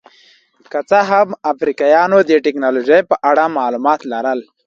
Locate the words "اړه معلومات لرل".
3.29-4.39